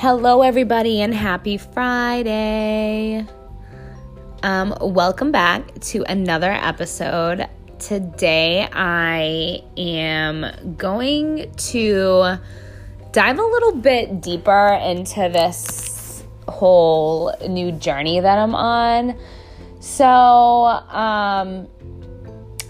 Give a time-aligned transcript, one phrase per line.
[0.00, 3.26] Hello, everybody, and happy Friday.
[4.44, 7.48] Um, welcome back to another episode.
[7.80, 12.36] Today, I am going to
[13.10, 19.18] dive a little bit deeper into this whole new journey that I'm on.
[19.80, 21.66] So, um,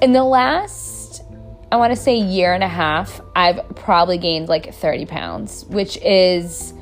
[0.00, 1.24] in the last,
[1.70, 5.98] I want to say, year and a half, I've probably gained like 30 pounds, which
[5.98, 6.72] is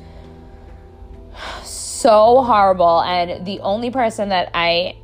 [1.63, 3.01] so horrible.
[3.01, 4.97] And the only person that I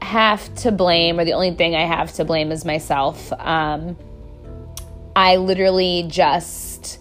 [0.00, 3.32] have to blame, or the only thing I have to blame, is myself.
[3.32, 3.96] Um,
[5.14, 6.98] I literally just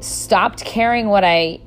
[0.00, 1.60] stopped caring what I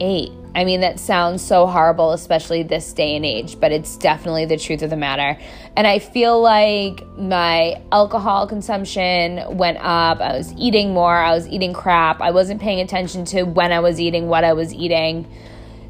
[0.00, 0.32] ate.
[0.54, 4.58] I mean, that sounds so horrible, especially this day and age, but it's definitely the
[4.58, 5.38] truth of the matter.
[5.76, 10.20] And I feel like my alcohol consumption went up.
[10.20, 11.16] I was eating more.
[11.16, 12.20] I was eating crap.
[12.20, 15.26] I wasn't paying attention to when I was eating, what I was eating.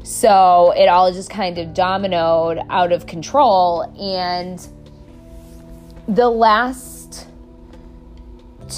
[0.03, 3.81] So it all just kind of dominoed out of control.
[3.99, 4.65] And
[6.07, 6.92] the last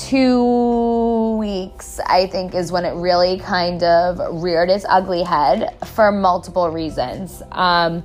[0.03, 6.11] two weeks, I think, is when it really kind of reared its ugly head for
[6.11, 7.41] multiple reasons.
[7.51, 8.03] Um,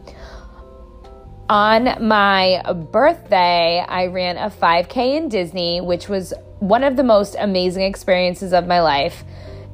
[1.49, 7.35] on my birthday, I ran a 5K in Disney, which was one of the most
[7.39, 9.25] amazing experiences of my life.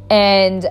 [0.09, 0.67] And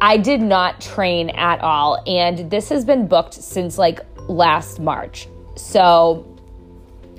[0.00, 2.02] I did not train at all.
[2.06, 5.28] And this has been booked since like last March.
[5.56, 6.26] So,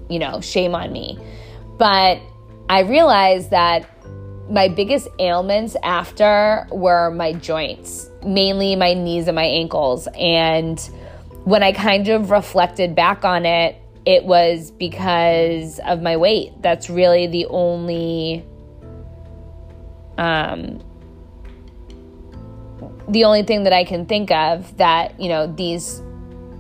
[0.10, 1.20] you know, shame on me.
[1.78, 2.20] But
[2.70, 3.88] I realized that
[4.50, 10.08] my biggest ailments after were my joints, mainly my knees and my ankles.
[10.18, 10.80] And
[11.44, 16.62] when I kind of reflected back on it, it was because of my weight.
[16.62, 18.46] That's really the only
[20.18, 20.82] um
[23.08, 26.02] the only thing that I can think of that, you know, these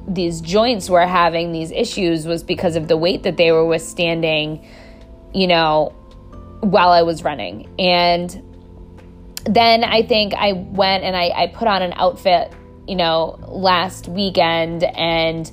[0.07, 4.67] these joints were having these issues was because of the weight that they were withstanding
[5.35, 5.93] you know,
[6.61, 7.69] while I was running.
[7.77, 8.41] And
[9.45, 12.51] then I think I went and I, I put on an outfit,
[12.87, 15.51] you know, last weekend and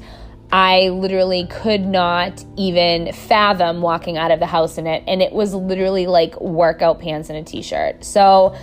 [0.53, 5.03] I literally could not even fathom walking out of the house in it.
[5.07, 8.05] And it was literally like workout pants and a t shirt.
[8.05, 8.57] So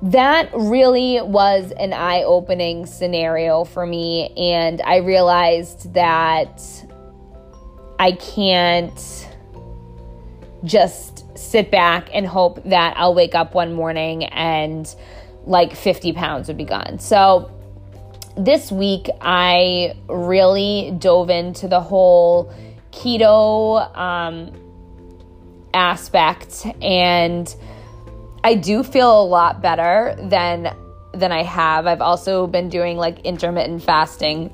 [0.00, 4.32] that really was an eye opening scenario for me.
[4.36, 6.62] And I realized that
[7.98, 9.28] I can't
[10.64, 14.92] just sit back and hope that I'll wake up one morning and
[15.44, 16.98] like 50 pounds would be gone.
[16.98, 17.50] So
[18.36, 22.52] this week, I really dove into the whole
[22.90, 24.52] keto um,
[25.74, 27.54] aspect, and
[28.42, 30.74] I do feel a lot better than
[31.12, 31.86] than I have.
[31.86, 34.50] I've also been doing like intermittent fasting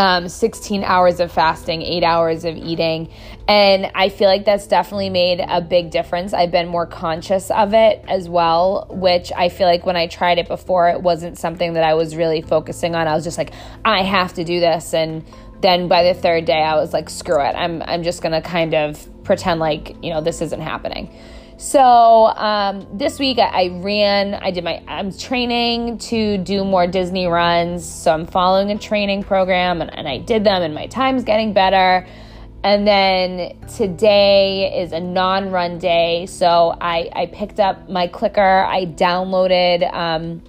[0.00, 3.12] um, 16 hours of fasting, eight hours of eating.
[3.46, 6.32] And I feel like that's definitely made a big difference.
[6.32, 10.38] I've been more conscious of it as well, which I feel like when I tried
[10.38, 13.08] it before, it wasn't something that I was really focusing on.
[13.08, 13.52] I was just like,
[13.84, 14.94] I have to do this.
[14.94, 15.22] And
[15.60, 17.54] then by the third day, I was like, screw it.
[17.54, 21.14] I'm, I'm just going to kind of pretend like, you know, this isn't happening.
[21.60, 24.32] So um, this week I, I, ran.
[24.32, 24.82] I did my.
[24.88, 27.86] I'm training to do more Disney runs.
[27.86, 31.52] So I'm following a training program, and, and I did them, and my time's getting
[31.52, 32.06] better.
[32.64, 38.64] And then today is a non-run day, so I, I picked up my clicker.
[38.66, 40.42] I downloaded um,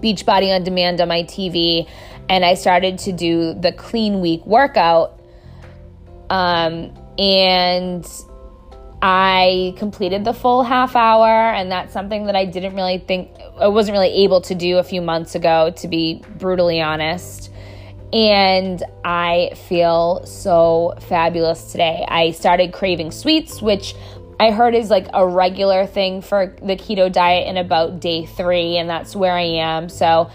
[0.00, 1.90] Beachbody on Demand on my TV,
[2.28, 5.20] and I started to do the Clean Week workout.
[6.30, 8.06] Um, and
[9.00, 13.68] I completed the full half hour, and that's something that I didn't really think, I
[13.68, 17.52] wasn't really able to do a few months ago, to be brutally honest.
[18.12, 22.04] And I feel so fabulous today.
[22.08, 23.94] I started craving sweets, which
[24.40, 28.78] I heard is like a regular thing for the keto diet in about day three,
[28.78, 29.88] and that's where I am.
[29.88, 30.30] So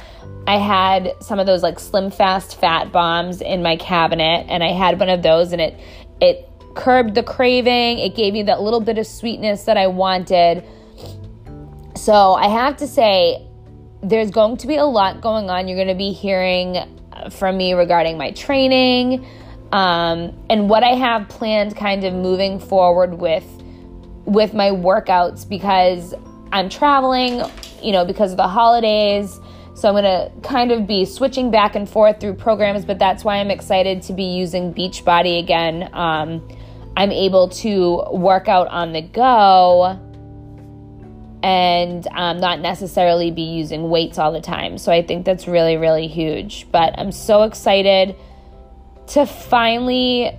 [0.46, 5.00] I had some of those like SlimFast fat bombs in my cabinet, and I had
[5.00, 5.80] one of those, and it,
[6.22, 8.00] it, curbed the craving.
[8.00, 10.64] It gave me that little bit of sweetness that I wanted.
[11.96, 13.48] So I have to say,
[14.02, 15.68] there's going to be a lot going on.
[15.68, 16.78] You're going to be hearing
[17.32, 19.26] from me regarding my training
[19.74, 23.46] um, and what I have planned, kind of moving forward with
[24.26, 26.14] with my workouts because
[26.54, 27.42] I'm traveling,
[27.82, 29.40] you know, because of the holidays.
[29.74, 33.26] So I'm going to kind of be switching back and forth through programs, but that's
[33.26, 35.90] why I'm excited to be using Beachbody again.
[35.92, 36.48] Um,
[36.96, 40.00] I'm able to work out on the go
[41.44, 44.78] and um, not necessarily be using weights all the time.
[44.78, 46.68] So I think that's really, really huge.
[46.72, 48.16] But I'm so excited
[49.08, 50.32] to finally,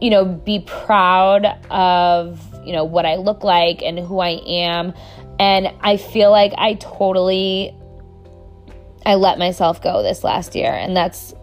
[0.00, 4.94] you know, be proud of, you know, what I look like and who I am.
[5.40, 7.74] And I feel like I totally
[9.06, 11.34] I let myself go this last year and that's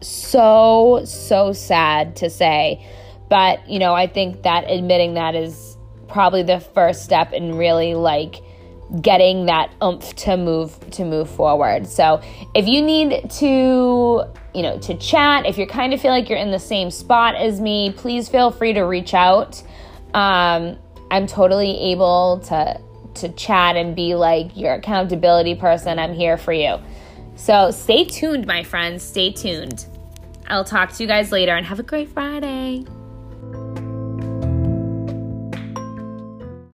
[0.00, 2.86] so so sad to say.
[3.28, 5.76] But, you know, I think that admitting that is
[6.08, 8.36] probably the first step in really like
[9.00, 11.86] getting that oomph to move to move forward.
[11.86, 12.20] So,
[12.54, 14.24] if you need to,
[14.54, 17.34] you know, to chat, if you kind of feel like you're in the same spot
[17.34, 19.62] as me, please feel free to reach out.
[20.12, 20.78] Um,
[21.10, 22.80] I'm totally able to
[23.14, 25.98] to chat and be like your accountability person.
[25.98, 26.78] I'm here for you.
[27.36, 29.02] So, stay tuned, my friends.
[29.02, 29.86] Stay tuned.
[30.46, 32.84] I'll talk to you guys later and have a great Friday.